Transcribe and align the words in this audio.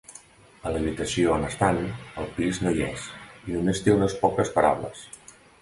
A 0.67 0.71
l'habitació 0.75 1.33
on 1.35 1.45
estan, 1.49 1.77
el 2.23 2.31
pis 2.39 2.63
no 2.65 2.73
hi 2.79 2.83
és, 2.89 3.07
i 3.51 3.55
només 3.59 3.85
té 3.89 3.97
unes 4.01 4.21
poques 4.25 4.55
taules. 4.57 5.09